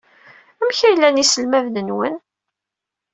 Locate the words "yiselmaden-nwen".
1.21-2.15